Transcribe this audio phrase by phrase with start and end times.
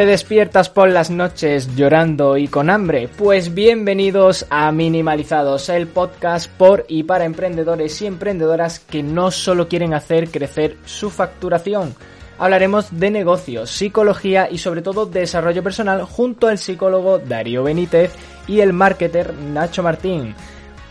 [0.00, 3.10] ¿Te despiertas por las noches llorando y con hambre?
[3.18, 9.68] Pues bienvenidos a Minimalizados, el podcast por y para emprendedores y emprendedoras que no solo
[9.68, 11.94] quieren hacer crecer su facturación.
[12.38, 18.10] Hablaremos de negocios, psicología y sobre todo desarrollo personal junto al psicólogo Darío Benítez
[18.48, 20.34] y el marketer Nacho Martín.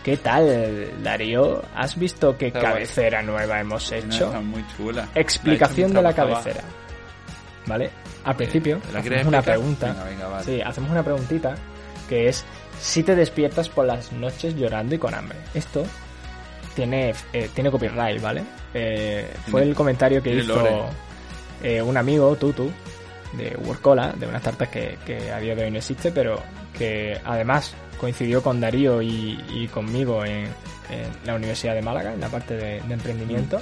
[0.04, 1.62] ¿Qué tal, Darío?
[1.74, 2.72] ¿Has visto qué Está guay.
[2.74, 4.26] cabecera nueva hemos hecho?
[4.26, 5.08] Está muy chula.
[5.16, 6.62] Explicación de la cabecera.
[7.70, 7.90] ¿Vale?
[8.24, 9.86] Al principio ¿te la hacemos una pregunta.
[9.86, 10.44] Venga, venga, vale.
[10.44, 11.54] Sí, hacemos una preguntita
[12.08, 12.44] que es
[12.80, 15.38] si te despiertas por las noches llorando y con hambre.
[15.54, 15.84] Esto
[16.74, 18.42] tiene, eh, tiene copyright, ¿vale?
[18.74, 20.88] Eh, fue el comentario que hizo
[21.62, 22.70] eh, un amigo, Tutu,
[23.34, 26.42] de Workola, de una startup que, que a día de hoy no existe, pero
[26.76, 30.46] que además coincidió con Darío y, y conmigo en,
[30.90, 33.60] en la Universidad de Málaga, en la parte de, de emprendimiento.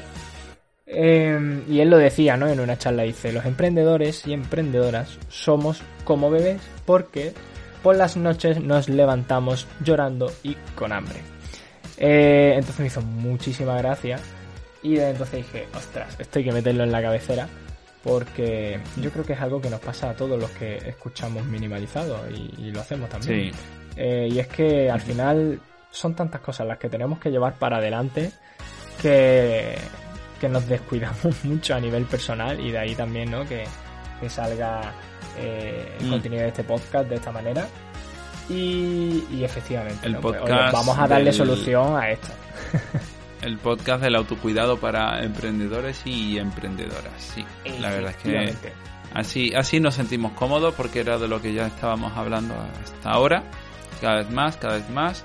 [0.91, 2.49] Eh, y él lo decía, ¿no?
[2.49, 7.35] En una charla dice, los emprendedores y emprendedoras somos como bebés porque
[7.83, 11.21] por las noches nos levantamos llorando y con hambre.
[11.99, 14.19] Eh, entonces me hizo muchísima gracia
[14.83, 17.49] y de entonces dije, ostras, esto hay que meterlo en la cabecera
[18.03, 22.19] porque yo creo que es algo que nos pasa a todos los que escuchamos minimalizado
[22.31, 23.53] y, y lo hacemos también.
[23.53, 23.59] Sí.
[23.97, 27.79] Eh, y es que al final son tantas cosas las que tenemos que llevar para
[27.79, 28.31] adelante
[29.03, 29.77] que,
[30.41, 33.45] que nos descuidamos mucho a nivel personal y de ahí también ¿no?
[33.47, 33.65] que,
[34.21, 34.93] que salga
[35.39, 36.11] eh, el Mm.
[36.11, 37.67] contenido de este podcast de esta manera.
[38.49, 40.21] Y, y efectivamente, El ¿no?
[40.21, 42.29] Pues, oye, vamos a darle del- solución a esto.
[43.43, 47.13] El podcast del autocuidado para emprendedores y emprendedoras.
[47.19, 47.45] Sí,
[47.79, 48.17] la verdad es
[48.57, 48.73] que
[49.15, 53.45] así, así nos sentimos cómodos porque era de lo que ya estábamos hablando hasta ahora.
[54.01, 55.25] Cada vez más, cada vez más.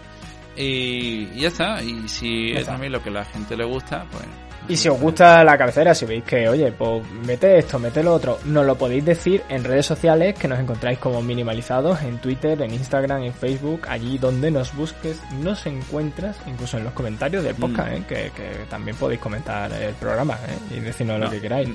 [0.56, 1.82] Y, y ya está.
[1.82, 4.26] Y si Ya es a mí lo que a la gente le gusta, pues.
[4.70, 8.14] Y si os gusta la cabecera, si veis que, oye, pues mete esto, mete lo
[8.14, 12.62] otro, nos lo podéis decir en redes sociales que nos encontráis como minimalizados, en Twitter,
[12.62, 17.56] en Instagram, en Facebook, allí donde nos busques, nos encuentras, incluso en los comentarios del
[17.56, 17.94] podcast, Mm.
[17.96, 18.04] ¿eh?
[18.08, 20.78] que, que también podéis comentar el programa ¿eh?
[20.78, 21.70] y decirnos lo que queráis.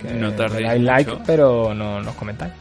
[0.00, 2.52] Que no dais like, pero no nos comentáis.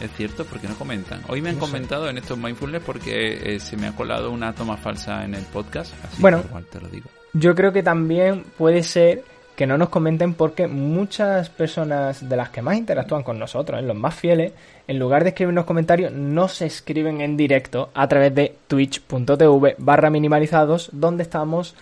[0.00, 1.22] Es cierto, porque no comentan.
[1.28, 1.70] Hoy me han No sé.
[1.72, 5.42] comentado en estos mindfulness porque eh, se me ha colado una toma falsa en el
[5.44, 5.92] podcast.
[6.04, 6.40] Así Bueno.
[6.42, 7.08] que igual te lo digo.
[7.32, 9.22] Yo creo que también puede ser
[9.58, 13.82] que no nos comenten porque muchas personas de las que más interactúan con nosotros, ¿eh?
[13.82, 14.52] los más fieles,
[14.86, 20.90] en lugar de escribirnos comentarios, nos escriben en directo a través de twitch.tv barra minimalizados,
[20.92, 21.74] donde estamos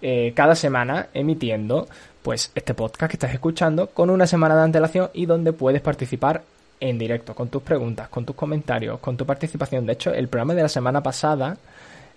[0.00, 1.88] eh, cada semana emitiendo
[2.22, 6.42] pues este podcast que estás escuchando con una semana de antelación y donde puedes participar
[6.78, 9.86] en directo con tus preguntas, con tus comentarios, con tu participación.
[9.86, 11.56] De hecho, el programa de la semana pasada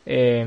[0.09, 0.45] eh,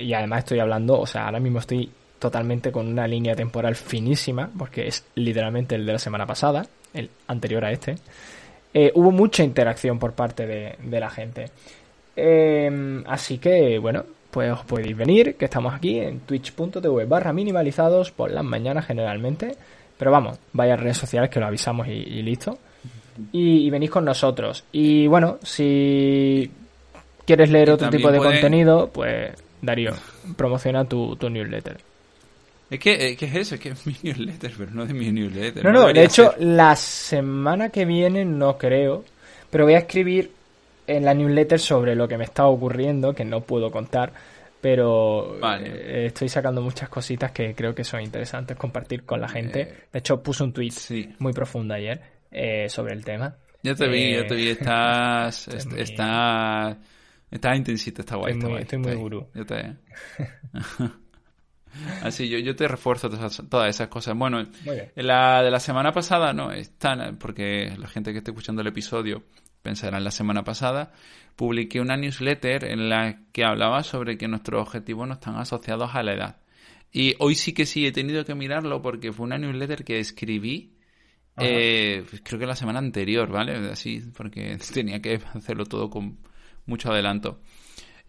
[0.00, 4.48] y además estoy hablando, o sea, ahora mismo estoy totalmente con una línea temporal finísima,
[4.56, 7.96] porque es literalmente el de la semana pasada, el anterior a este.
[8.72, 11.50] Eh, hubo mucha interacción por parte de, la gente.
[12.16, 18.10] Eh, así que, bueno, pues os podéis venir, que estamos aquí en twitch.tv barra minimalizados
[18.10, 19.56] por las mañanas generalmente.
[19.98, 22.56] Pero vamos, vaya redes sociales que lo avisamos y, listo.
[23.32, 24.64] Y venís con nosotros.
[24.72, 26.50] Y bueno, si
[27.26, 29.32] quieres leer otro tipo de pueden- contenido, pues
[29.62, 29.92] Darío,
[30.36, 31.78] promociona tu, tu newsletter.
[32.70, 33.54] Es que, eh, ¿qué es eso?
[33.56, 35.64] Es que es mi newsletter, pero no de mi newsletter.
[35.64, 36.42] No, no, de hecho, ser.
[36.42, 39.04] la semana que viene no creo,
[39.50, 40.30] pero voy a escribir
[40.86, 44.12] en la newsletter sobre lo que me está ocurriendo, que no puedo contar,
[44.60, 45.68] pero Vale.
[45.68, 49.60] eh, estoy sacando muchas cositas que creo que son interesantes compartir con la gente.
[49.62, 51.12] Eh, De hecho, puse un tweet sí.
[51.18, 53.34] muy profundo ayer eh, sobre el tema.
[53.62, 54.48] Ya te vi, Eh, ya te vi.
[54.50, 55.48] Estás.
[55.48, 55.80] estoy est- muy-
[57.30, 57.48] Está.
[57.48, 58.32] Está intensito, está guay.
[58.32, 59.02] Estoy está muy- guay, estoy está muy ahí.
[59.02, 59.28] gurú.
[59.34, 59.76] Yo te.
[62.02, 64.16] Así, yo, yo te refuerzo todas, esas- todas esas cosas.
[64.16, 64.44] Bueno,
[64.96, 67.16] la de la semana pasada no es tan.
[67.18, 69.22] Porque la gente que esté escuchando el episodio
[69.62, 70.92] pensará en la semana pasada.
[71.36, 76.02] Publiqué una newsletter en la que hablaba sobre que nuestros objetivos no están asociados a
[76.02, 76.36] la edad.
[76.92, 80.74] Y hoy sí que sí he tenido que mirarlo porque fue una newsletter que escribí
[81.38, 83.52] eh, pues creo que la semana anterior, ¿vale?
[83.70, 86.18] Así, porque tenía que hacerlo todo con
[86.70, 87.38] mucho adelanto.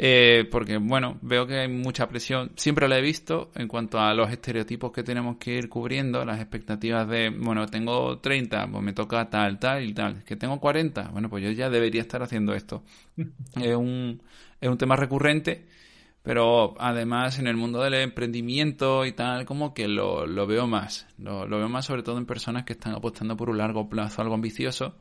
[0.03, 2.51] Eh, porque, bueno, veo que hay mucha presión.
[2.55, 6.39] Siempre la he visto en cuanto a los estereotipos que tenemos que ir cubriendo, las
[6.39, 10.23] expectativas de, bueno, tengo 30, pues me toca tal, tal y tal.
[10.23, 12.83] Que tengo 40, bueno, pues yo ya debería estar haciendo esto.
[13.61, 14.23] es, un,
[14.59, 15.67] es un tema recurrente,
[16.23, 21.07] pero además en el mundo del emprendimiento y tal, como que lo, lo veo más.
[21.19, 24.23] Lo, lo veo más sobre todo en personas que están apostando por un largo plazo,
[24.23, 24.95] algo ambicioso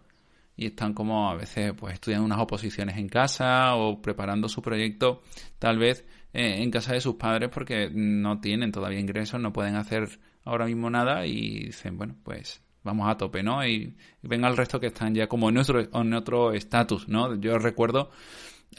[0.56, 5.23] y están como a veces pues estudiando unas oposiciones en casa o preparando su proyecto
[5.58, 9.76] tal vez eh, en casa de sus padres porque no tienen todavía ingresos, no pueden
[9.76, 13.67] hacer ahora mismo nada y dicen, bueno, pues vamos a tope, ¿no?
[13.67, 17.35] Y, venga el resto que están ya como en otro en otro estatus, ¿no?
[17.41, 18.11] Yo recuerdo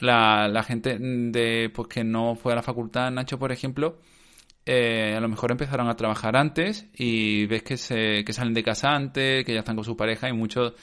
[0.00, 3.98] la, la gente de pues que no fue a la facultad, Nacho, por ejemplo,
[4.64, 8.62] eh, a lo mejor empezaron a trabajar antes y ves que se que salen de
[8.62, 10.74] casa antes, que ya están con su pareja y muchos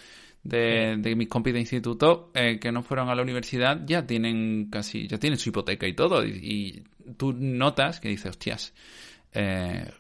[0.49, 5.07] de, mis compis de instituto eh, que no fueron a la universidad ya tienen casi,
[5.07, 6.25] ya tienen su hipoteca y todo.
[6.25, 6.83] Y,
[7.17, 8.73] tú notas que dices, hostias,
[9.33, 9.91] eh,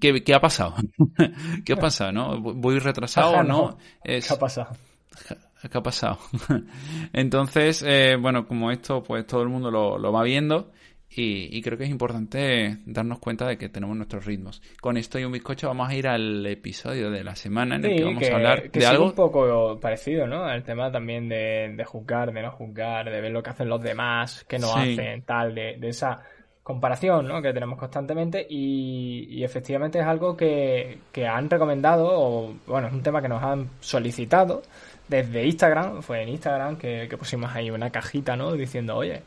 [0.00, 0.74] ¿qué, ha pasado?
[1.64, 2.12] ¿Qué ha pasado?
[2.12, 2.40] ¿No?
[2.40, 3.78] ¿Voy retrasado o no?
[4.02, 4.76] ¿Qué ha pasado?
[5.70, 6.18] ¿Qué ha pasado?
[7.12, 10.72] Entonces, eh, bueno, como esto, pues todo el mundo lo, lo va viendo
[11.14, 14.62] y, creo que es importante darnos cuenta de que tenemos nuestros ritmos.
[14.80, 17.96] Con esto y un bizcocho vamos a ir al episodio de la semana en el
[17.96, 20.50] que vamos a hablar que de algo un poco parecido, ¿no?
[20.50, 23.82] El tema también de, de, juzgar, de no juzgar, de ver lo que hacen los
[23.82, 26.20] demás, que no hacen, tal, de, esa
[26.62, 27.42] comparación, ¿no?
[27.42, 33.02] Que tenemos constantemente y, efectivamente es algo que, que han recomendado o bueno, es un
[33.02, 34.62] tema que nos han solicitado
[35.08, 38.52] desde Instagram, fue en Instagram que, que pusimos ahí una cajita, ¿no?
[38.52, 39.22] Diciendo, oye,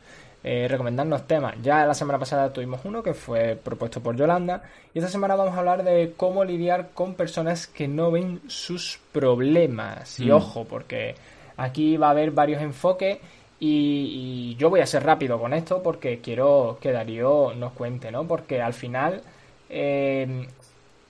[0.48, 1.56] eh, recomendarnos temas.
[1.60, 4.62] Ya la semana pasada tuvimos uno que fue propuesto por Yolanda
[4.94, 9.00] y esta semana vamos a hablar de cómo lidiar con personas que no ven sus
[9.10, 10.20] problemas.
[10.20, 10.30] Y mm.
[10.30, 11.16] ojo, porque
[11.56, 13.18] aquí va a haber varios enfoques
[13.58, 18.24] y, yo voy a ser rápido con esto porque quiero que Darío nos cuente, ¿no?
[18.24, 19.22] Porque al final...
[19.68, 20.46] Eh,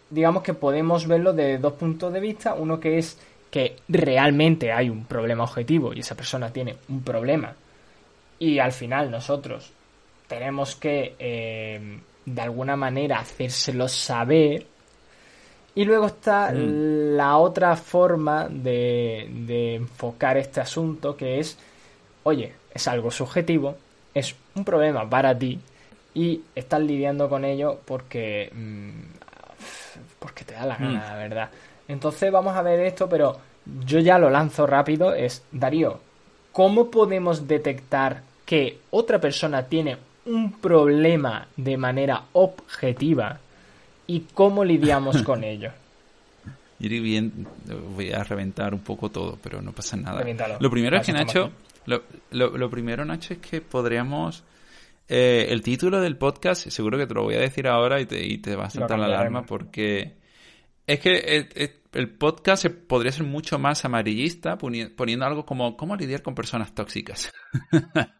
[0.08, 2.54] digamos que podemos verlo de dos puntos de vista.
[2.54, 3.18] Uno que es
[3.50, 7.54] que realmente hay un problema objetivo y esa persona tiene un problema
[8.38, 9.72] y al final nosotros
[10.26, 14.66] tenemos que eh, de alguna manera hacérselo saber
[15.74, 17.16] y luego está mm.
[17.16, 21.58] la otra forma de, de, enfocar este asunto que es
[22.24, 23.76] oye es algo subjetivo
[24.12, 25.60] es un problema para ti
[26.14, 28.90] y estás lidiando con ello porque mm,
[30.18, 31.08] porque te da la gana mm.
[31.08, 31.50] la verdad
[31.88, 33.38] entonces vamos a ver esto pero
[33.84, 36.05] yo ya lo lanzo rápido es Darío
[36.56, 43.38] ¿cómo podemos detectar que otra persona tiene un problema de manera objetiva
[44.06, 45.70] y cómo lidiamos con ello?
[46.78, 47.46] bien,
[47.94, 50.24] voy a reventar un poco todo, pero no pasa nada.
[50.58, 51.50] Lo primero es que Nacho,
[51.84, 54.42] lo, lo, primero Nacho es que podríamos
[55.10, 58.24] eh, el título del podcast, seguro que te lo voy a decir ahora y te,
[58.24, 60.14] y te va a saltar la alarma porque
[60.86, 65.96] es que eh, eh, el, podcast podría ser mucho más amarillista poniendo algo como cómo
[65.96, 67.32] lidiar con personas tóxicas.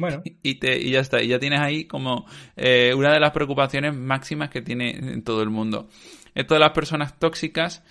[0.00, 0.22] Bueno.
[0.42, 3.94] Y, te, y ya está, y ya tienes ahí como eh, una de las preocupaciones
[3.94, 5.88] máximas que tiene en todo el mundo.
[6.34, 7.84] Esto de las personas tóxicas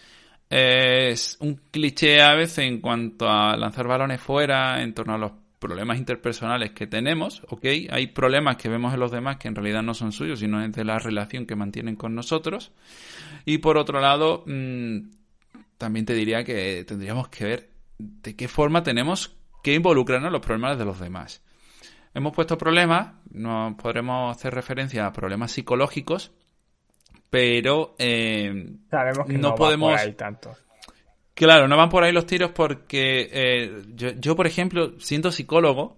[0.50, 5.32] es un cliché a veces en cuanto a lanzar balones fuera en torno a los
[5.60, 7.66] problemas interpersonales que tenemos, ¿ok?
[7.92, 10.72] Hay problemas que vemos en los demás que en realidad no son suyos, sino es
[10.72, 12.72] de la relación que mantienen con nosotros.
[13.46, 15.00] Y por otro lado, mmm,
[15.78, 20.42] también te diría que tendríamos que ver de qué forma tenemos que involucrarnos en los
[20.42, 21.44] problemas de los demás.
[22.14, 26.32] Hemos puesto problemas, no podremos hacer referencia a problemas psicológicos,
[27.30, 29.92] pero eh, Sabemos que no, podemos...
[29.92, 30.56] por ahí tanto.
[31.40, 35.96] Claro, no van por ahí los tiros porque eh, yo, yo, por ejemplo, siendo psicólogo,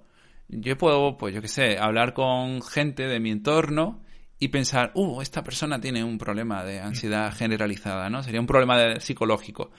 [0.47, 4.03] yo puedo, pues yo qué sé, hablar con gente de mi entorno
[4.37, 8.21] y pensar, uh, esta persona tiene un problema de ansiedad generalizada, ¿no?
[8.21, 9.71] Sería un problema psicológico.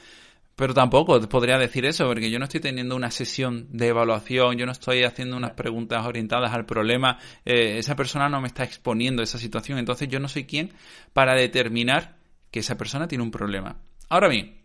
[0.57, 4.66] Pero tampoco podría decir eso, porque yo no estoy teniendo una sesión de evaluación, yo
[4.66, 9.23] no estoy haciendo unas preguntas orientadas al problema, eh, esa persona no me está exponiendo
[9.23, 10.73] esa situación, entonces yo no soy quien
[11.12, 12.16] para determinar
[12.50, 13.76] que esa persona tiene un problema.
[14.09, 14.62] Ahora bien,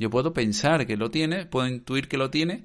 [0.00, 2.64] yo puedo pensar que lo tiene, puedo intuir que lo tiene,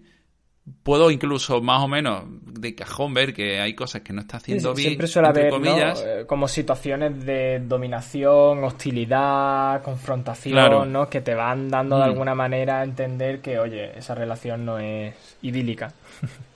[0.84, 4.74] puedo incluso más o menos de cajón ver que hay cosas que no está haciendo
[4.74, 4.92] bien.
[4.92, 11.10] Siempre suele haber eh, como situaciones de dominación, hostilidad, confrontación, ¿no?
[11.10, 12.10] Que te van dando de mm.
[12.10, 15.94] alguna manera a entender que, oye, esa relación no es idílica.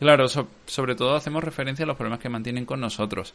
[0.00, 3.34] Claro, sobre todo hacemos referencia a los problemas que mantienen con nosotros.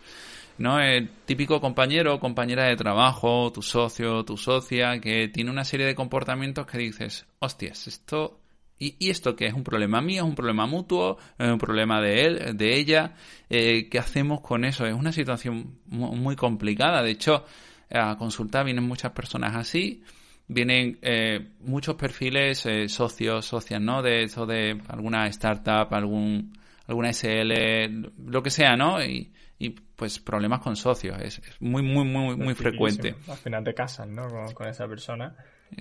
[0.58, 0.80] ¿No?
[0.80, 5.86] El típico compañero o compañera de trabajo, tu socio, tu socia, que tiene una serie
[5.86, 8.40] de comportamientos que dices, hostias, esto
[8.78, 9.54] ¿Y, esto qué es?
[9.54, 10.24] ¿Un problema mío?
[10.24, 11.18] ¿Es un problema mutuo?
[11.40, 13.14] ¿Es un problema de él, de ella?
[13.50, 14.86] Eh, ¿Qué hacemos con eso?
[14.86, 17.02] Es una situación mu- muy complicada.
[17.02, 17.46] De hecho,
[17.90, 20.04] a consultar vienen muchas personas así.
[20.48, 24.02] Vienen eh, muchos perfiles eh, socios, socias, ¿no?
[24.02, 26.52] De eso de alguna startup, algún,
[26.88, 29.02] alguna SL, lo que sea, ¿no?
[29.04, 31.18] Y, y pues problemas con socios.
[31.22, 33.16] Es, es muy, muy, muy, muy frecuente.
[33.28, 34.28] Al final te casas, ¿no?
[34.28, 35.36] Con, con esa persona.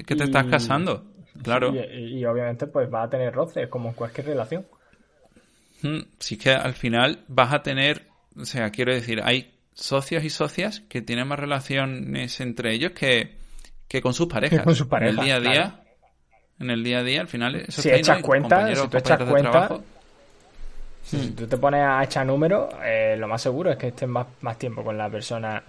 [0.07, 1.12] ¿Que te Y- estás casando?
[1.43, 1.75] Claro.
[1.75, 4.66] Y, y- y obviamente pues va a tener roces, como en cualquier relación.
[5.83, 10.31] Mm, Sí que al final vas a tener, o sea, quiero decir, hay socios y
[10.31, 13.37] socias que tienen más relaciones entre ellos que,
[13.88, 14.62] que con sus parejas.
[14.62, 15.78] con sus En parejas, el día a día, claro.
[16.61, 19.81] en el día a día, al final, eso Si echas cuenta, si tú echas cuenta,
[21.04, 21.34] Si Mm.
[21.34, 24.58] tú te pones a echar números, eh, lo más seguro es que estés más, más
[24.58, 25.62] tiempo con la persona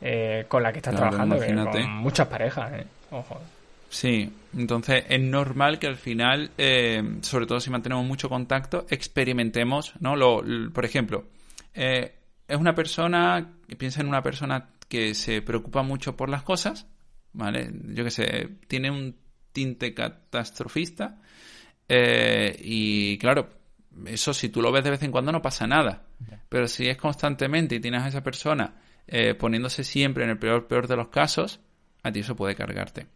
[0.00, 2.86] eh, con la que estás Claro, trabajando que con muchas parejas, ¿eh?
[3.10, 3.40] Ojo.
[3.88, 9.94] Sí, entonces es normal que al final, eh, sobre todo si mantenemos mucho contacto, experimentemos,
[10.00, 10.16] ¿no?
[10.16, 11.24] Lo, por ejemplo,
[11.72, 12.10] es
[12.58, 16.86] una persona, piensa en una persona que se preocupa mucho por las cosas,
[17.32, 17.70] ¿vale?
[17.86, 19.16] Yo qué sé, tiene un
[19.52, 21.16] tinte catastrofista
[21.88, 23.48] eh, y claro,
[24.06, 26.02] eso si tú lo ves de vez en cuando no pasa nada,
[26.48, 28.74] pero si es constantemente y tienes a esa persona
[29.06, 31.60] eh, poniéndose siempre en el peor, peor de los casos,
[32.02, 33.06] a ti eso puede cargarte.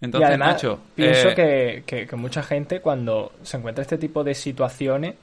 [0.00, 3.98] Entonces, y además, Nacho, pienso eh, que, que- que mucha gente cuando se encuentra este
[3.98, 5.14] tipo de situaciones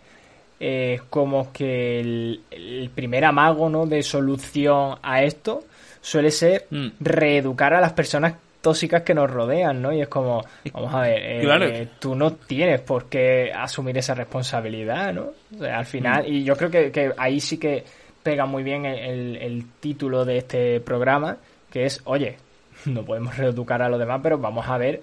[0.59, 3.85] es como que el, el primer amago ¿no?
[3.85, 5.63] de solución a esto
[6.01, 6.87] suele ser Mm.
[6.99, 9.93] reeducar a las personas tóxicas que nos rodean, ¿no?
[9.93, 10.43] Y es como,
[10.73, 11.65] vamos a ver, eh, Claro.
[11.67, 15.27] eh, tú no tienes por qué asumir esa responsabilidad, ¿no?
[15.55, 16.33] O sea, al final, Mm.
[16.33, 17.83] y yo creo que, que ahí sí que
[18.23, 21.37] pega muy bien el, título de este programa,
[21.71, 22.37] que es, oye,
[22.87, 25.01] no podemos reeducar a los demás, pero vamos a ver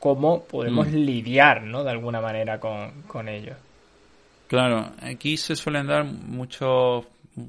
[0.00, 0.94] cómo podemos Mm.
[0.96, 1.84] lidiar, ¿no?
[1.84, 3.56] De alguna manera con, con ellos.
[4.48, 7.04] Claro, aquí se suelen dar mucho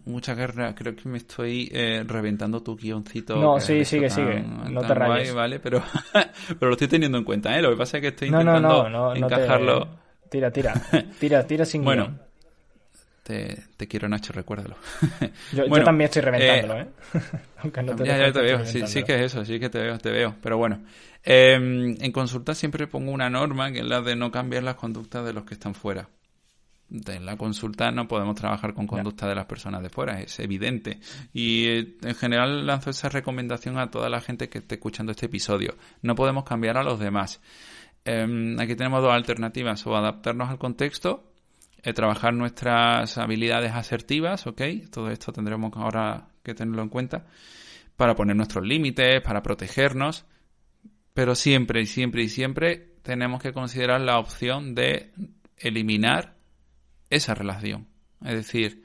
[0.05, 0.73] mucha guerra.
[0.75, 3.39] Creo que me estoy eh, reventando tu guioncito.
[3.39, 4.41] No, sí, sigue, sigue.
[4.41, 5.33] No te guay, rayes.
[5.33, 5.83] vale, pero,
[6.59, 7.61] pero lo estoy teniendo en cuenta, ¿eh?
[7.61, 9.87] Lo que pasa es que estoy no, intentando no, no, no te- encajarlo.
[10.29, 10.73] Tira, tira,
[11.19, 12.19] tira, tira sin Bueno, guion.
[13.23, 14.75] Te, te quiero, Nacho, recuérdalo.
[15.51, 16.87] Yo, también estoy reventándolo, ¿eh?
[17.63, 19.79] Aunque no te ya, ya te veo, sí, sí que es eso, sí que te
[19.79, 20.35] veo, te veo.
[20.41, 20.83] Pero bueno,
[21.23, 21.53] eh,
[21.99, 25.33] en consulta siempre pongo una norma que es la de no cambiar las conductas de
[25.33, 26.07] los que están fuera.
[26.91, 30.99] En la consulta no podemos trabajar con conducta de las personas de fuera, es evidente.
[31.33, 35.25] Y eh, en general lanzo esa recomendación a toda la gente que esté escuchando este
[35.25, 35.75] episodio.
[36.01, 37.41] No podemos cambiar a los demás.
[38.05, 41.31] Eh, aquí tenemos dos alternativas, o adaptarnos al contexto
[41.85, 44.61] eh, trabajar nuestras habilidades asertivas, ¿ok?
[44.91, 47.27] Todo esto tendremos ahora que tenerlo en cuenta
[47.95, 50.25] para poner nuestros límites, para protegernos,
[51.13, 55.11] pero siempre y siempre y siempre tenemos que considerar la opción de
[55.57, 56.34] eliminar
[57.09, 57.87] esa relación.
[58.23, 58.83] Es decir,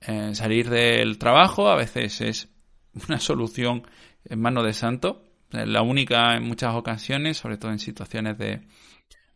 [0.00, 2.48] eh, salir del trabajo a veces es
[3.08, 3.86] una solución
[4.24, 8.62] en mano de santo, la única en muchas ocasiones, sobre todo en situaciones de,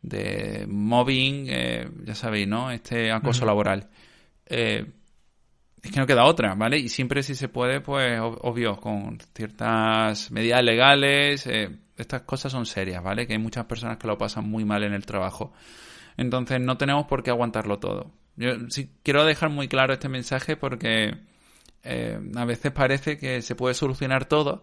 [0.02, 2.71] de mobbing, eh, ya sabéis, ¿no?
[2.71, 3.90] Este acoso laboral.
[4.47, 4.87] Eh,
[5.83, 6.78] es que no queda otra, ¿vale?
[6.78, 12.50] Y siempre si se puede, pues ob- obvio, con ciertas medidas legales, eh, estas cosas
[12.52, 13.26] son serias, ¿vale?
[13.26, 15.52] Que hay muchas personas que lo pasan muy mal en el trabajo.
[16.17, 18.11] Entonces no tenemos por qué aguantarlo todo.
[18.37, 21.15] Yo sí quiero dejar muy claro este mensaje porque
[21.83, 24.63] eh, a veces parece que se puede solucionar todo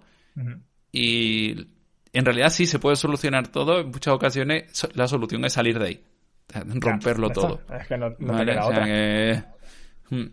[0.91, 1.67] y
[2.13, 3.79] en realidad sí se puede solucionar todo.
[3.81, 6.03] En muchas ocasiones so- la solución es salir de ahí,
[6.79, 7.61] romperlo Ya todo.
[7.79, 8.51] Es que no, no te ¿vale?
[8.53, 8.85] queda O sea otra.
[8.85, 9.43] que-
[10.09, 10.25] Mm.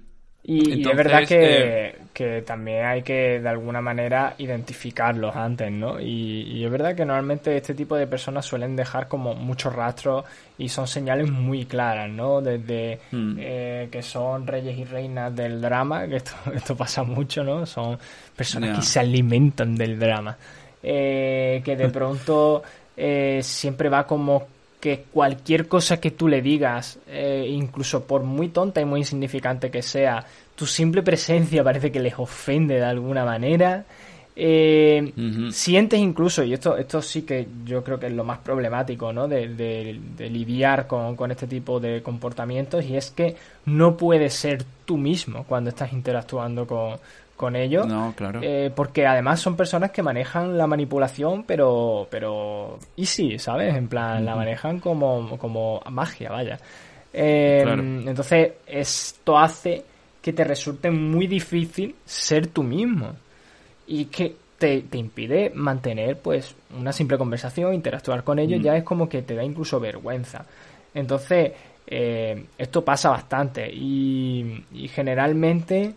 [0.43, 5.71] Y, y es verdad que, eh, que también hay que de alguna manera identificarlos antes,
[5.71, 6.01] ¿no?
[6.01, 10.25] Y, y es verdad que normalmente este tipo de personas suelen dejar como muchos rastros
[10.59, 12.41] y son señales muy claras, ¿no?
[12.41, 13.37] Desde Hmm.
[13.39, 17.65] eh, que son reyes y reinas del drama, que esto, esto pasa mucho, ¿no?
[17.67, 17.99] Son
[18.37, 20.37] personas que se alimentan del drama.
[20.83, 22.63] Eh, que de pronto
[22.97, 24.47] eh, siempre va como
[24.81, 29.71] que cualquier cosa que tú le digas, eh, incluso por muy tonta y muy insignificante
[29.71, 33.85] que sea, tu simple presencia parece que les ofende de alguna manera.
[34.37, 35.13] Eh.
[35.53, 39.29] Sientes incluso, y esto, esto sí que yo creo que es lo más problemático, ¿no?
[39.29, 44.33] De, de- de lidiar con, con este tipo de comportamientos, y es que no puedes
[44.33, 46.97] ser tú mismo cuando estás interactuando con,
[47.41, 47.87] con ellos.
[47.87, 48.41] No, claro.
[48.43, 53.75] Eh, porque además son personas que manejan la manipulación, pero, pero easy, ¿sabes?
[53.75, 56.59] En plan, la manejan como, como magia, vaya.
[57.15, 57.83] Eh, Claro.
[57.83, 59.83] Entonces, esto hace
[60.21, 63.13] que te resulte muy difícil ser tú mismo.
[63.87, 68.63] Y que te, te impide mantener, pues, una simple conversación, interactuar con ellos, Mm.
[68.65, 70.45] ya es como que te da incluso vergüenza.
[70.95, 71.53] Entonces,
[71.87, 75.95] eh, esto pasa bastante y, y generalmente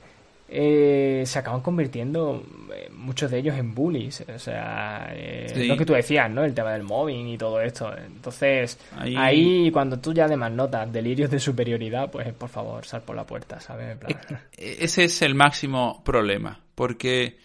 [0.48, 2.44] eh, se acaban convirtiendo
[2.76, 4.24] eh, muchos de ellos en bullies.
[4.34, 5.66] O sea, eh, Sí.
[5.68, 6.44] lo que tú decías, ¿no?
[6.44, 7.96] El tema del mobbing y todo esto.
[7.98, 13.02] Entonces, Ahí- ahí, cuando tú ya además notas delirios de superioridad, pues por favor, sal
[13.04, 13.92] por la puerta, ¿sabes?
[13.94, 14.20] En plan,
[14.58, 17.38] Ese es el máximo problema, porque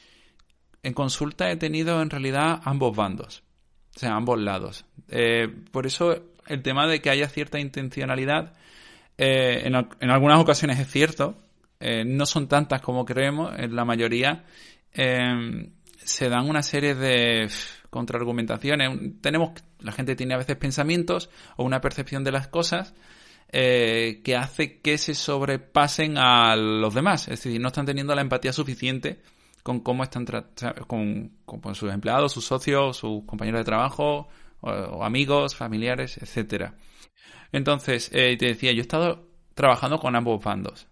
[0.83, 3.43] en consulta he tenido en realidad ambos bandos,
[3.97, 4.85] o sea, ambos lados.
[5.09, 8.53] Eh, por eso el tema de que haya cierta intencionalidad,
[9.19, 11.37] eh, en, en algunas ocasiones es cierto,
[11.81, 14.45] eh, no son tantas como creemos, en la mayoría
[14.93, 17.49] eh, se dan una serie de
[17.91, 19.21] contraargumentaciones.
[19.21, 22.95] Tenemos, la gente tiene a veces pensamientos o una percepción de las cosas
[23.51, 27.29] eh, que hace que se sobrepasen a los demás.
[27.29, 29.21] Es decir, no están teniendo la empatía suficiente
[29.63, 30.27] con cómo están
[30.87, 34.29] con, con- sus empleados, sus socios, sus compañeros de trabajo,
[34.61, 36.75] o, amigos, familiares, etcétera.
[37.53, 40.87] Entonces, te decía, yo he estado trabajando con ambos bandos.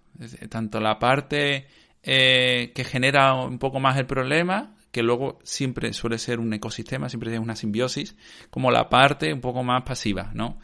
[0.49, 1.67] Tanto la parte
[2.03, 7.09] eh, que genera un poco más el problema, que luego siempre suele ser un ecosistema,
[7.09, 8.17] siempre es una simbiosis,
[8.51, 10.59] como la parte un poco más pasiva, ¿no?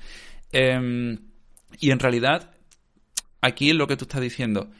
[0.53, 1.19] Em,
[1.81, 2.55] y en realidad,
[3.41, 4.71] aquí es lo que tú estás diciendo.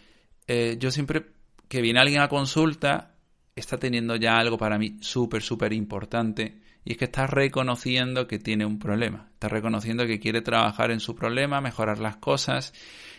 [0.47, 1.27] Eh, yo siempre
[1.69, 3.15] que viene alguien a consulta,
[3.57, 6.61] está teniendo ya algo para mí súper, súper importante.
[6.85, 9.29] Y es que está reconociendo que tiene un problema.
[9.35, 12.75] Está reconociendo que quiere trabajar en su problema, mejorar las cosas.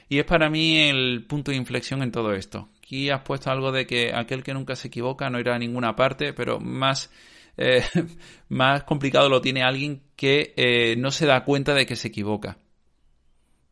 [0.10, 2.70] Y es para mí el punto de inflexión en todo esto.
[2.78, 5.96] Aquí has puesto algo de que aquel que nunca se equivoca no irá a ninguna
[5.96, 7.12] parte, pero más,
[7.58, 7.84] eh,
[8.50, 12.58] más complicado lo tiene alguien que eh, no se da cuenta de que se equivoca.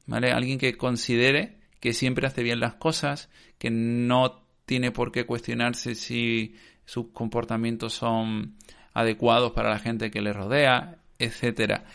[0.08, 0.32] ¿Vale?
[0.32, 5.96] Alguien que considere que siempre hace bien las cosas, que no tiene por qué cuestionarse
[5.96, 8.56] si sus comportamientos son
[8.94, 11.86] adecuados para la gente que le rodea, etcétera.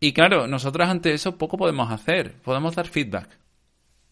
[0.00, 2.34] Y claro, nosotros ante eso poco podemos hacer.
[2.42, 3.28] Podemos dar feedback.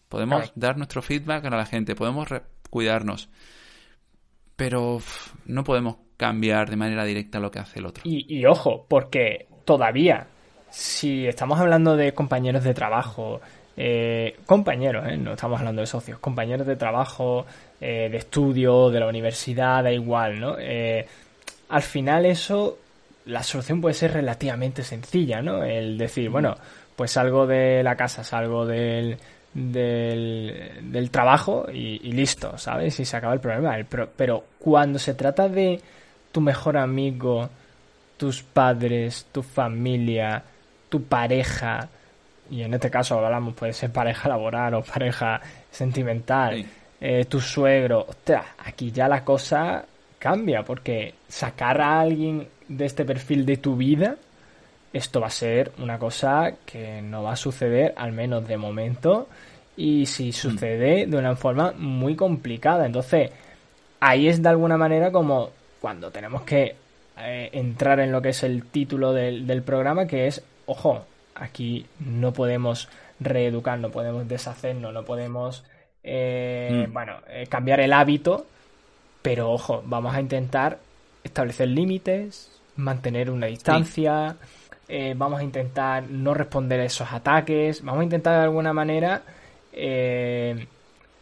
[0.09, 2.27] Podemos dar nuestro feedback a la gente, podemos
[2.69, 3.29] cuidarnos.
[4.55, 4.99] Pero
[5.45, 8.03] no podemos cambiar de manera directa lo que hace el otro.
[8.05, 10.27] Y, y ojo, porque todavía,
[10.69, 13.41] si estamos hablando de compañeros de trabajo,
[13.77, 15.17] eh, compañeros, ¿eh?
[15.17, 17.45] no estamos hablando de socios, compañeros de trabajo,
[17.81, 20.55] eh, de estudio, de la universidad, da igual, ¿no?
[20.57, 21.05] Eh,
[21.69, 22.77] al final eso,
[23.25, 25.63] la solución puede ser relativamente sencilla, ¿no?
[25.63, 26.55] El decir, bueno,
[26.95, 29.17] pues salgo de la casa, salgo del,
[29.55, 32.99] del, del trabajo y, y listo, ¿sabes?
[32.99, 33.75] Y se acaba el problema.
[33.77, 35.81] El pro- pero cuando se trata de
[36.31, 37.49] tu mejor amigo,
[38.17, 40.43] tus padres, tu familia,
[40.89, 41.87] tu pareja,
[42.51, 45.41] y en este caso hablamos, puede ser pareja laboral o pareja
[45.71, 46.69] sentimental, Sí.
[47.01, 49.85] eh, tu suegro, ostras, aquí ya la cosa
[50.19, 54.15] cambia, porque sacar a alguien de este perfil de tu vida,
[54.95, 59.27] esto va a ser una cosa que no va a suceder, al menos de momento,
[59.75, 62.85] y si sucede de una forma muy complicada.
[62.85, 63.29] Entonces,
[63.99, 65.49] ahí es de alguna manera como
[65.81, 66.75] cuando tenemos que
[67.17, 71.05] eh, entrar en lo que es el título del, del programa, que es, ojo,
[71.35, 72.87] aquí no podemos
[73.19, 75.65] reeducar, no podemos deshacernos, no podemos,
[76.03, 76.93] eh, Mm.
[76.93, 78.45] bueno, eh, cambiar el hábito,
[79.21, 80.79] pero ojo, vamos a intentar
[81.21, 84.37] establecer límites, mantener una distancia,
[84.87, 89.21] eh, vamos a intentar no responder a esos ataques, vamos a intentar de alguna manera
[89.73, 90.65] eh,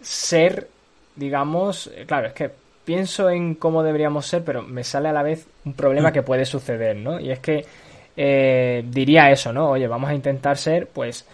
[0.02, 0.68] ser,
[1.16, 2.50] digamos, eh, claro, es que
[2.86, 6.46] pienso en cómo deberíamos ser, pero me sale a la vez un problema que puede
[6.46, 7.20] suceder, ¿no?
[7.20, 7.66] Y es que
[8.16, 9.72] eh, diría eso, ¿no?
[9.72, 11.26] Oye, vamos a intentar ser, pues,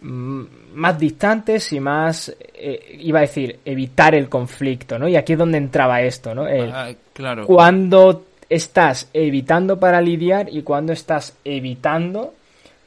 [0.00, 0.42] mm,
[0.74, 5.08] más distantes y más, eh, iba a decir, evitar el conflicto, ¿no?
[5.08, 6.46] Y aquí es donde entraba esto, ¿no?
[6.46, 7.46] El- Ah, claro.
[7.46, 12.34] cuando estás evitando para lidiar y cuando estás evitando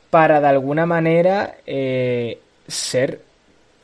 [0.10, 3.22] para de alguna manera eh, ser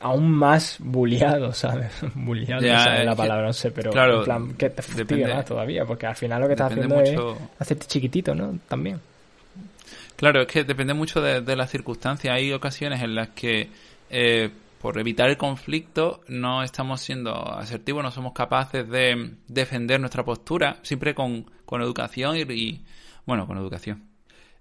[0.00, 1.92] aún más bulliado, ¿sabes?
[2.14, 4.70] bulliado, Ya, no sé es la que- palabra, no sé, pero claro, en plan que
[4.70, 8.34] te fastidia más todavía, porque al final lo que estás haciendo mucho- es hacerte chiquitito,
[8.34, 8.58] ¿no?
[8.68, 9.00] También.
[10.16, 12.34] Claro, es que depende mucho de, de las circunstancias.
[12.34, 13.68] Hay ocasiones en las que,
[14.10, 14.50] eh,
[14.86, 20.78] por evitar el conflicto, no estamos siendo asertivos, no somos capaces de defender nuestra postura,
[20.82, 21.44] siempre con,
[21.80, 22.84] educación y,
[23.24, 24.04] bueno, con educación.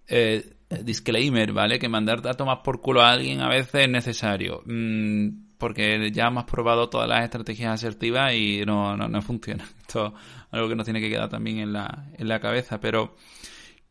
[0.08, 1.78] Eh, disclaimer, ¿vale?
[1.78, 4.64] Que mandar a tomar por culo a alguien a veces es necesario.
[4.66, 9.64] mm, porque ya hemos probado todas las estrategias asertivas y no, no, no funciona.
[9.82, 10.14] Esto es
[10.50, 12.80] algo que nos tiene que quedar también en la, en la cabeza.
[12.80, 13.16] Pero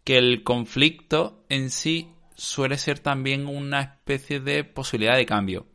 [0.03, 5.69] que el conflicto en sí suele ser también una especie de posibilidad de cambio.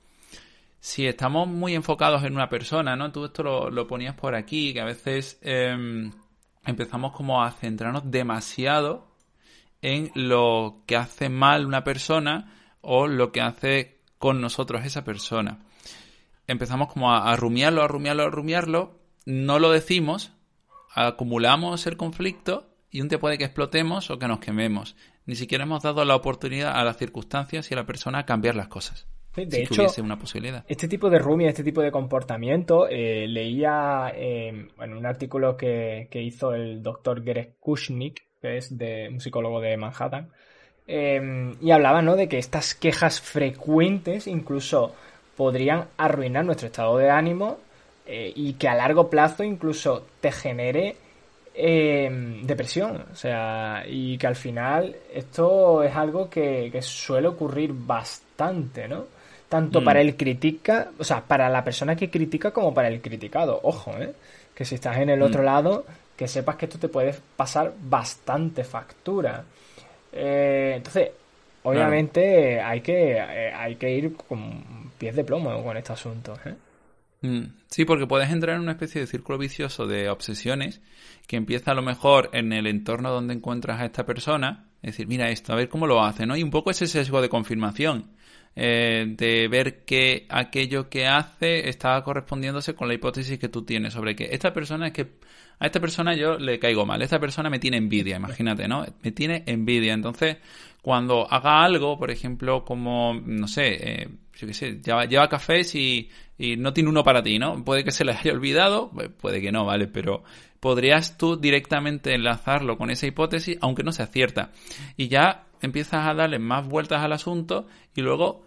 [0.80, 3.12] Si estamos muy enfocados en una persona, ¿no?
[3.12, 6.12] Tú esto lo, ponías por aquí, que a veces em,
[6.66, 9.08] empezamos como a centrarnos demasiado
[9.82, 15.60] en lo que hace mal una persona o lo que hace con nosotros esa persona.
[16.48, 20.32] Empezamos como a, a rumiarlo, a rumiarlo, a rumiarlo, no lo decimos,
[20.96, 24.96] acumulamos el conflicto y un día puede que explotemos o que nos quememos.
[25.26, 28.56] Ni siquiera hemos dado la oportunidad a las circunstancias y a la persona a cambiar
[28.56, 29.09] las cosas.
[29.36, 30.66] De si hecho, tuviese una posibilidad.
[30.68, 36.08] Este tipo de rooming, este tipo de comportamiento, eh, leía eh, en un artículo que,
[36.12, 40.30] que hizo el doctor Greg Kushnik, que es de, un psicólogo de Manhattan,
[40.92, 42.16] eh, y hablaba ¿no?
[42.16, 44.96] de que estas quejas frecuentes incluso
[45.38, 47.60] podrían arruinar nuestro estado de ánimo
[48.08, 50.96] eh, y que a largo plazo incluso te genere
[51.54, 53.06] eh, depresión.
[53.12, 59.06] O sea, y que al final esto es algo que, que suele ocurrir bastante, ¿no?
[59.50, 59.84] Tanto Mm.
[59.84, 63.60] para el critica, o sea, para la persona que critica como para el criticado.
[63.64, 64.14] Ojo, ¿eh?
[64.56, 65.46] Que si estás en el otro Mm.
[65.46, 65.86] lado,
[66.16, 69.44] que sepas que esto te puede pasar bastante factura.
[70.12, 71.10] Eh, entonces,
[71.64, 76.38] obviamente hay que eh, hay que ir con pies de plomo con este asunto.
[76.46, 76.54] ¿eh?
[77.22, 80.82] Mm, Sí, porque puedes entrar en una especie de círculo vicioso de obsesiones
[81.28, 84.66] que empieza a lo mejor en el entorno donde encuentras a esta persona.
[84.82, 86.36] Es decir, mira esto, a ver cómo lo hace, ¿no?
[86.38, 88.06] Y un poco ese sesgo de confirmación.
[88.56, 93.94] Eh, de ver que aquello que hace está correspondiéndose con la hipótesis que tú tienes
[93.94, 95.08] sobre que esta persona es que
[95.60, 98.86] a esta persona yo le caigo mal, esta persona me tiene envidia, imagínate, ¿no?
[99.04, 99.94] Me tiene envidia.
[99.94, 100.38] Entonces,
[100.82, 104.08] cuando haga algo, por ejemplo, como, no sé, eh,
[104.38, 107.62] yo qué sé, lleva, lleva cafés y, y no tiene uno para ti, ¿no?
[107.66, 109.88] Puede que se le haya olvidado, pu- puede que no, ¿vale?
[109.88, 110.24] Pero
[110.62, 114.52] podrías tú directamente enlazarlo con esa hipótesis, aunque no sea cierta.
[114.96, 118.46] Y ya empiezas a darle más vueltas al asunto y luego,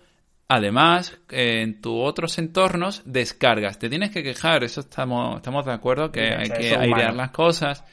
[0.49, 3.79] además, en tus otros entornos, descargas.
[3.79, 6.83] Te tienes que quejar, eso estamos, estamos de acuerdo, que Sí, hay que humano.
[6.97, 7.85] airear las cosas.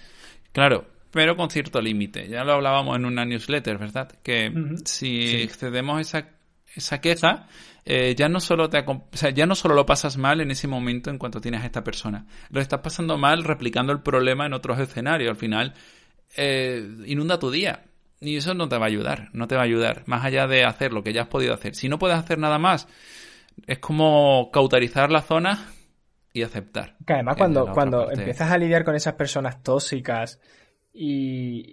[0.52, 2.28] Claro, pero con cierto límite.
[2.28, 4.12] Ya lo hablábamos en una newsletter, ¿verdad?
[4.24, 4.52] Que
[4.86, 6.30] si excedemos esa,
[6.76, 7.48] esa queja,
[7.86, 10.68] eh, ya no solo te o sea, ya no solo lo pasas mal en ese
[10.68, 14.54] momento en cuanto tienes a esta persona, lo estás pasando mal replicando el problema en
[14.54, 15.32] otros escenarios.
[15.32, 15.74] Al final,
[16.38, 17.84] eh, inunda tu día.
[18.22, 20.66] Y eso no te va a ayudar, no te va a ayudar, más allá de
[20.66, 21.76] hacer lo que ya has podido hacer.
[21.76, 22.88] Si no puedes hacer nada más,
[23.68, 25.68] es como cauterizar la zona
[26.34, 26.96] y aceptar.
[27.06, 30.40] Que además que cuando, cuando empiezas a lidiar con esas personas tóxicas
[30.94, 31.64] y,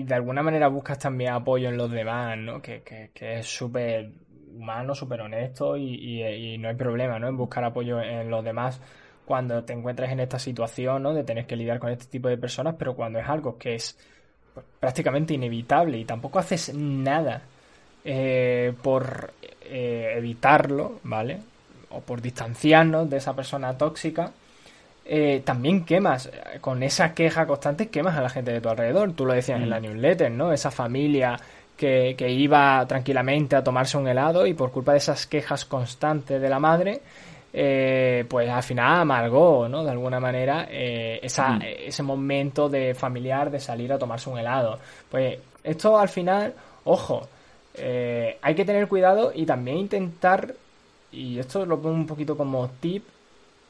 [0.00, 2.60] y de alguna manera buscas también apoyo en los demás, ¿no?
[2.60, 4.12] Que, que- que es súper
[4.52, 7.28] humano, súper honesto y, y- y no hay problema, ¿no?
[7.28, 8.80] En buscar apoyo en los demás
[9.24, 11.14] cuando te encuentres en esta situación, ¿no?
[11.14, 13.96] De tener que lidiar con este tipo de personas, pero cuando es algo que es
[14.78, 17.42] prácticamente inevitable y tampoco haces nada
[18.04, 19.32] eh, por
[19.62, 21.38] eh, evitarlo, ¿vale?
[21.90, 24.32] O por distanciarnos de esa persona tóxica,
[25.04, 29.12] eh, también quemas, con esa queja constante, quemas a la gente de tu alrededor.
[29.12, 30.52] Tú lo decías en la newsletter, ¿no?
[30.52, 31.38] Esa familia
[31.76, 36.40] que, que iba tranquilamente a tomarse un helado y por culpa de esas quejas constantes
[36.40, 37.00] de la madre,
[37.52, 39.82] eh, pues al final amargó, ¿no?
[39.84, 41.62] De alguna manera, eh, esa, Mm.
[41.86, 44.78] ese momento de familiar de salir a tomarse un helado.
[45.10, 47.28] Pues esto al final, ojo,
[47.74, 50.54] eh, hay que tener cuidado y también intentar,
[51.12, 53.04] y esto lo pongo un poquito como tip,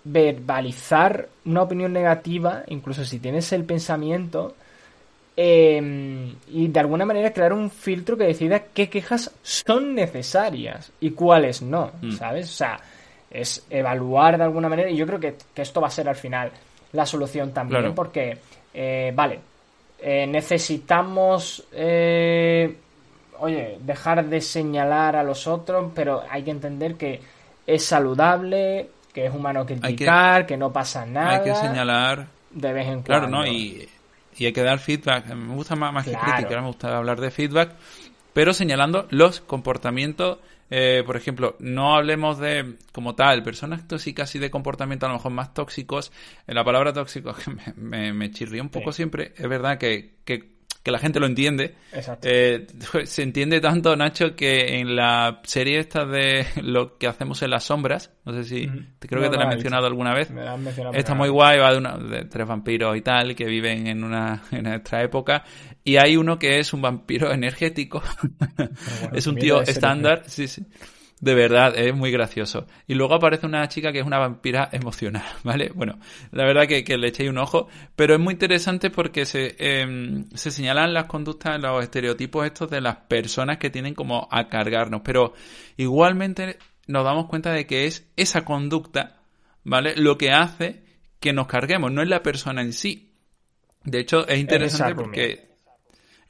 [0.04, 4.54] verbalizar una opinión negativa, incluso si tienes el pensamiento,
[5.36, 11.10] eh, y de alguna manera crear un filtro que decida qué quejas son necesarias y
[11.10, 12.12] cuáles no, Mm.
[12.12, 12.50] ¿sabes?
[12.50, 12.80] O sea,
[13.30, 16.16] es evaluar de alguna manera y yo creo que, que esto va a ser al
[16.16, 16.50] final
[16.92, 17.94] la solución también Claro.
[17.94, 18.38] porque,
[18.74, 19.38] eh, vale,
[20.00, 22.74] eh, necesitamos, eh,
[23.38, 27.20] oye, dejar de señalar a los otros, pero hay que entender que
[27.66, 31.36] es saludable, que es humano criticar, que, no pasa nada.
[31.38, 33.38] Hay que señalar de vez en Claro, cuando.
[33.38, 33.46] ¿no?
[33.46, 33.88] Y,
[34.36, 35.26] y hay que dar feedback.
[35.34, 36.24] Me gusta más, más Claro.
[36.24, 37.70] que criticar, me gusta hablar de feedback,
[38.32, 40.38] pero señalando los comportamientos.
[40.70, 45.16] Eh, por ejemplo, no hablemos de, como tal, personas tóxicas y de comportamiento a lo
[45.16, 46.12] mejor más tóxicos.
[46.46, 47.34] En la palabra tóxico
[47.74, 48.96] me, me, me chirría un poco Sí.
[48.98, 49.32] siempre.
[49.36, 51.74] Es verdad que, que, que la gente lo entiende.
[51.92, 52.26] Exacto.
[52.30, 52.66] Eh,
[53.04, 57.64] se entiende tanto, Nacho, que en la serie esta de lo que hacemos en las
[57.64, 58.78] sombras, no sé si, Ujú.
[58.98, 60.30] te creo No, que te no la he la mencionado alguna vez.
[60.30, 63.34] Me lo han mencionado, Está muy guay, va de, una, de tres vampiros y tal,
[63.34, 65.44] que viven en una en nuestra época.
[65.84, 68.02] Y hay uno que es un vampiro energético.
[68.56, 68.70] bueno,
[69.14, 70.64] es un tío estándar, sí, sí.
[71.20, 72.66] De verdad, es muy gracioso.
[72.86, 75.70] Y luego aparece una chica que es una vampira emocional, ¿vale?
[75.74, 75.98] Bueno,
[76.32, 80.24] la verdad que, que le echéis un ojo, pero es muy interesante porque se, em,
[80.34, 85.02] se señalan las conductas, los estereotipos estos de las personas que tienen como a cargarnos,
[85.04, 85.34] pero
[85.76, 86.56] igualmente
[86.86, 89.20] nos damos cuenta de que es esa conducta,
[89.62, 89.94] ¿vale?
[89.96, 90.82] Lo que hace
[91.20, 93.12] que nos carguemos, no es la persona en sí.
[93.84, 95.50] De hecho, es interesante porque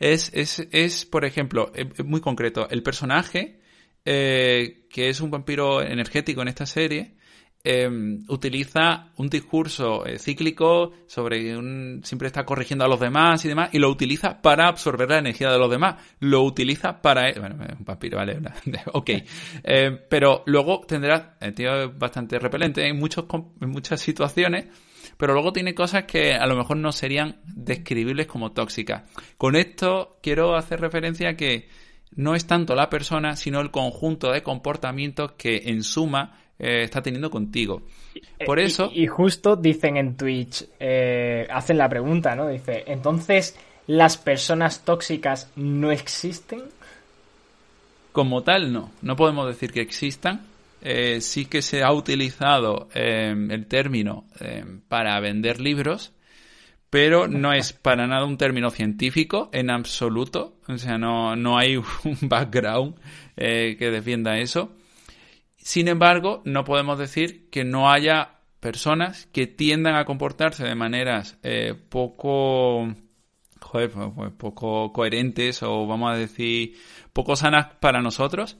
[0.00, 3.60] es, es, es, por ejemplo, es- es muy concreto, el personaje
[4.04, 7.14] eh, que es un vampiro energético en esta serie,
[7.62, 13.48] em, utiliza un discurso eh, cíclico sobre un siempre está corrigiendo a los demás y
[13.48, 15.96] demás y lo utiliza para absorber la energía de los demás.
[16.20, 18.40] Lo utiliza para bueno es un vampiro vale
[18.92, 19.10] ok.
[19.62, 23.26] Eh, pero luego tendrá el tío es bastante repelente en muchos
[23.60, 24.66] en muchas situaciones
[25.20, 29.02] pero luego tiene cosas que a lo mejor no serían describibles como tóxicas.
[29.36, 31.68] Con esto quiero hacer referencia a que
[32.16, 37.02] no es tanto la persona, sino el conjunto de comportamientos que en suma eh, está
[37.02, 37.82] teniendo contigo.
[38.44, 42.48] Por Eh, eso, Y, y justo dicen en Twitch, eh, hacen la pregunta, ¿no?
[42.48, 46.62] Dice, entonces, ¿las personas tóxicas no existen?
[48.12, 48.90] como tal, no.
[49.02, 50.46] No podemos decir que existan.
[50.82, 54.24] Eh, sí que se ha utilizado eh, el término
[54.88, 56.12] para vender libros,
[56.90, 60.58] pero no es para nada un término científico en absoluto.
[60.68, 62.96] O sea, no, no hay un background
[63.36, 64.74] eh, que defienda eso.
[65.56, 71.38] Sin embargo, no podemos decir que no haya personas que tiendan a comportarse de maneras
[71.42, 72.92] eh, poco,
[73.60, 76.74] joder, pues, pues, poco coherentes o vamos a decir
[77.12, 78.56] poco sanas para nosotros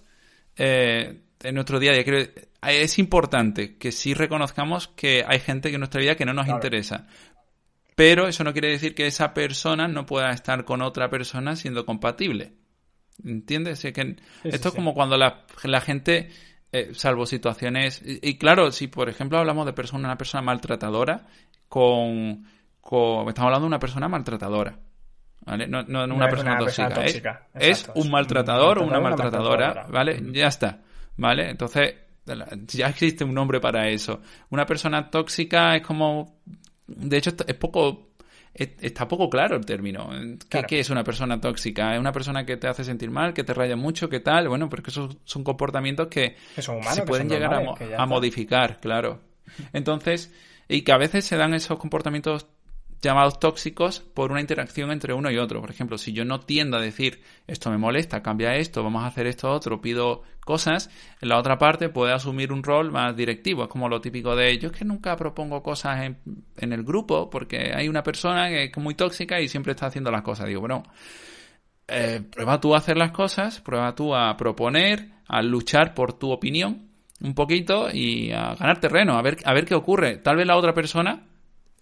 [0.57, 2.05] eh, en nuestro día a día.
[2.05, 2.29] Creo-
[2.63, 6.45] es importante que sí reconozcamos que hay gente que en nuestra vida que no nos
[6.45, 6.59] Claro.
[6.59, 7.07] interesa.
[8.01, 11.85] Pero eso no quiere decir que esa persona no pueda estar con otra persona siendo
[11.85, 12.55] compatible.
[13.23, 13.85] ¿Entiendes?
[13.85, 16.31] Es que esto es como cuando la, la gente,
[16.73, 18.01] eh, salvo situaciones.
[18.03, 21.27] Y, y claro, si por ejemplo hablamos de persona, una persona maltratadora,
[21.69, 22.45] con,
[22.81, 23.29] con.
[23.29, 24.79] Estamos hablando de una persona maltratadora.
[25.45, 25.67] ¿Vale?
[25.67, 26.89] No, no, una persona una tóxica.
[26.89, 27.99] persona es- tóxica, Es, exacto.
[28.01, 29.67] Es un maltratador o una maltratador, una maltratadora.
[29.67, 30.05] maltratadora.
[30.23, 30.39] ¿Vale?
[30.41, 30.81] Ya está.
[31.17, 31.51] ¿Vale?
[31.51, 31.95] Entonces,
[32.69, 34.21] ya existe un nombre para eso.
[34.49, 36.41] Una persona tóxica es como.
[36.97, 38.09] De hecho, es poco.
[38.53, 40.11] es- Está poco claro el término.
[40.11, 40.67] ¿Qué, Claro.
[40.69, 41.95] qué es una persona tóxica?
[41.95, 44.49] ¿Es una persona que te hace sentir mal, que te raya mucho, qué tal?
[44.49, 47.61] Bueno, porque esos son comportamientos que Que son humanos, se que pueden son llegar a,
[47.61, 49.21] mo- a modificar, claro.
[49.73, 50.33] Entonces,
[50.69, 52.47] y que a veces se dan esos comportamientos
[53.03, 55.61] llamados tóxicos por una interacción entre uno y otro.
[55.61, 59.07] Por ejemplo, si yo no tiendo a decir esto me molesta, cambia esto, vamos a
[59.07, 63.65] hacer esto otro, pido cosas, la otra parte puede asumir un rol más directivo.
[63.65, 66.19] Es como lo típico de yo es que nunca propongo cosas en,
[66.57, 70.11] en el grupo porque hay una persona que es muy tóxica y siempre está haciendo
[70.11, 70.47] las cosas.
[70.47, 70.83] Digo, bueno,
[71.89, 76.31] eh, prueba tú a hacer las cosas, prueba tú a proponer, a luchar por tu
[76.31, 76.89] opinión
[77.23, 80.19] un poquito y a ganar terreno, a ver, a ver qué ocurre.
[80.19, 81.30] Tal vez la otra persona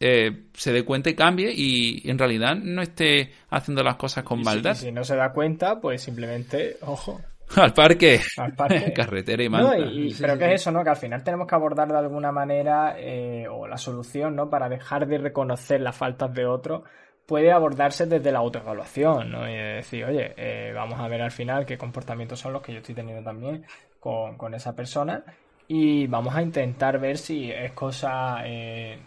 [0.01, 4.39] eh, se dé cuenta y cambie y en realidad no esté haciendo las cosas con
[4.41, 4.73] Y si- maldad.
[4.73, 7.21] y si no se da cuenta, pues simplemente, ojo,
[7.57, 8.93] Al parque, al parque.
[8.95, 9.79] carretera y No, manta.
[9.79, 10.85] y- pero ¿qué es eso, no?
[10.85, 14.51] Que al final tenemos que abordar de alguna manera, eh, o la solución, ¿no?
[14.51, 16.85] Para dejar de reconocer las faltas de otro,
[17.27, 19.49] puede abordarse desde la autoevaluación, ¿no?
[19.51, 22.79] Y decir, oye, eh, vamos a ver al final qué comportamientos son los que yo
[22.79, 23.65] estoy teniendo también
[23.99, 25.23] con, con esa persona
[25.67, 28.99] y vamos a intentar ver si es cosa eh,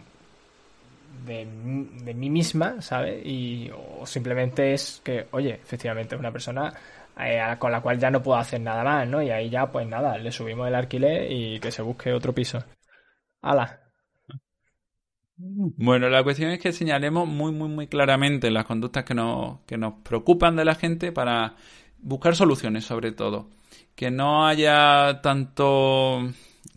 [1.24, 1.46] de,
[2.04, 3.24] de mí misma, ¿sabes?
[3.24, 6.72] Y, o simplemente es que, oye, efectivamente es una persona
[7.18, 9.22] eh, con la cual ya no puedo hacer nada más, ¿no?
[9.22, 12.64] Y ahí ya, pues nada, le subimos el alquiler y que se busque otro piso.
[13.42, 13.80] ¡Hala!
[15.36, 19.76] Bueno, la cuestión es que señalemos muy, muy, muy claramente las conductas que nos, que
[19.76, 21.56] nos preocupan de la gente para
[21.98, 23.50] buscar soluciones, sobre todo.
[23.94, 26.20] Que no haya tanto,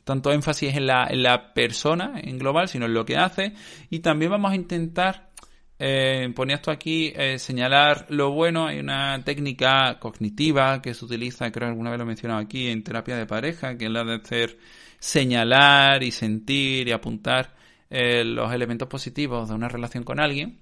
[0.06, 3.54] tanto énfasis en la, persona en global, sino en lo que hace.
[3.90, 5.32] Y también vamos a intentar,
[5.80, 8.68] eh, ponía esto aquí, eh, señalar lo bueno.
[8.68, 12.68] Hay una técnica cognitiva que se utiliza, creo que alguna vez lo he mencionado aquí,
[12.70, 14.58] en terapia de pareja, que es la de hacer
[15.00, 17.56] señalar y sentir y apuntar
[17.90, 20.60] eh, los elementos positivos de una relación con alguien.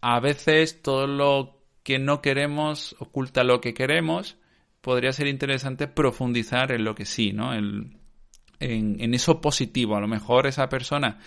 [0.00, 4.38] A veces todo lo que no queremos oculta lo que queremos.
[4.80, 7.54] Podría ser interesante profundizar en lo que sí, ¿no?
[8.60, 9.96] En, en eso positivo.
[9.96, 11.18] A lo mejor esa persona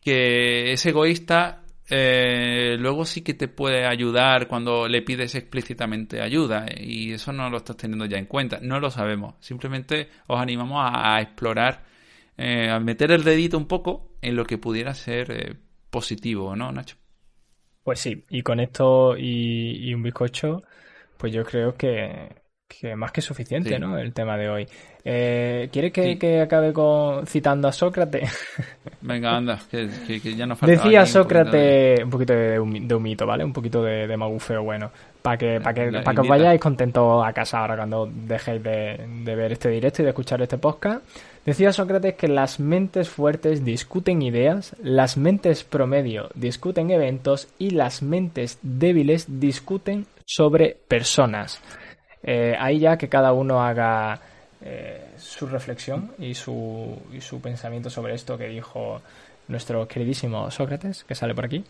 [0.00, 6.66] que es egoísta, eh, luego sí que te puede ayudar cuando le pides explícitamente ayuda
[6.76, 8.58] y eso no lo estás teniendo ya en cuenta.
[8.62, 9.34] No lo sabemos.
[9.40, 11.84] Simplemente os animamos a, a explorar,
[12.38, 15.54] eh, a meter el dedito un poco en lo que pudiera ser eh,
[15.90, 16.96] positivo, ¿no, Nacho?
[17.84, 20.62] Pues sí, y con esto y, y un bizcocho,
[21.18, 22.28] pues yo creo que,
[22.80, 23.78] que más que suficiente, Sí.
[23.78, 23.98] ¿no?
[23.98, 24.66] El tema de hoy.
[25.04, 26.16] Eh, ¿Quieres que, Sí.
[26.18, 28.30] que acabe con citando a Sócrates?
[29.00, 33.26] Venga, anda, que, que- que ya nos falta Decía Sócrates, un poquito de, de humito,
[33.26, 33.44] ¿vale?
[33.44, 34.90] Un poquito de, de magufeo bueno.
[35.20, 39.06] Para que, para que, para que os vayáis contentos a casa ahora cuando dejéis de,
[39.24, 41.04] de ver este directo y de escuchar este podcast.
[41.44, 48.02] Decía Sócrates que las mentes fuertes discuten ideas, las mentes promedio discuten eventos y las
[48.02, 51.60] mentes débiles discuten sobre personas.
[52.22, 54.20] Eh, ahí ya que cada uno haga
[54.64, 59.00] eh, su reflexión y su, y su pensamiento sobre esto que dijo
[59.48, 61.64] nuestro queridísimo Sócrates, que sale por aquí.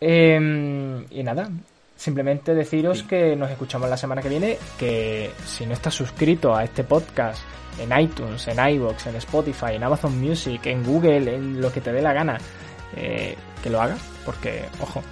[0.00, 1.48] Eh, y nada,
[1.96, 6.64] simplemente deciros que nos escuchamos la semana que viene, que si no estás suscrito a
[6.64, 7.42] este podcast
[7.80, 11.92] en iTunes, en iVoox, en Spotify, en Amazon Music, en Google, en lo que te
[11.92, 12.38] dé la gana,
[12.96, 15.02] eh, que lo hagas, porque, ojo,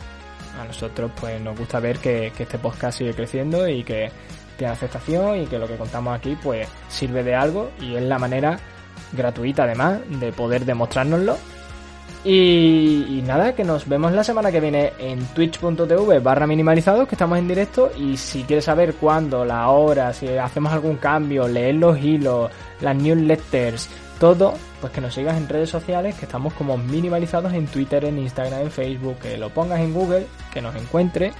[0.61, 4.11] a nosotros pues nos gusta ver que, que este podcast sigue creciendo y que
[4.57, 8.19] tiene aceptación y que lo que contamos aquí pues sirve de algo y es la
[8.19, 8.59] manera
[9.13, 11.37] gratuita además de poder demostrárnoslo
[12.27, 17.39] y, nada, que nos vemos la semana que viene en twitch.tv barra minimalizados, que estamos
[17.39, 17.91] en directo.
[17.99, 22.97] Y si quieres saber cuándo, la hora, si hacemos algún cambio, leer los hilos, las
[22.97, 28.07] newsletters, todo, pues que nos sigas en redes sociales, que estamos como minimalizados en Twitter,
[28.07, 31.33] en Instagram, en Facebook, que lo pongas en Google, que nos encuentre.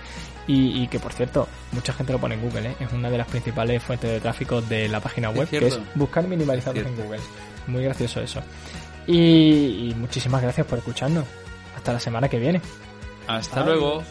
[0.47, 2.77] Y, y que por cierto, mucha gente lo pone en Google, ¿eh?
[2.81, 6.27] es una de las principales fuentes de tráfico de la página web, que es buscar
[6.27, 7.21] minimalizados en Google.
[7.67, 8.43] Muy gracioso eso.
[9.07, 11.25] Y, y muchísimas gracias por escucharnos.
[11.77, 12.61] Hasta la semana que viene.
[13.27, 14.03] Hasta luego.